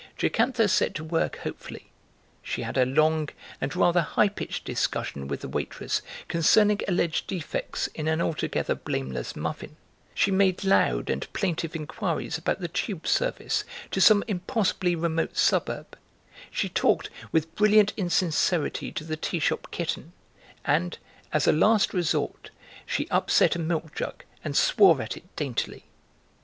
[0.17, 1.91] Jocantha set to work hopefully;
[2.41, 3.29] she had a long
[3.61, 9.35] and rather high pitched discussion with the waitress concerning alleged defects in an altogether blameless
[9.35, 9.75] muffin,
[10.15, 15.95] she made loud and plaintive inquiries about the tube service to some impossibly remote suburb,
[16.49, 20.13] she talked with brilliant insincerity to the tea shop kitten,
[20.65, 20.97] and
[21.31, 22.49] as a last resort
[22.87, 25.85] she upset a milk jug and swore at it daintily.